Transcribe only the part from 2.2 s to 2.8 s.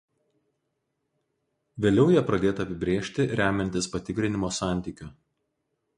pradėta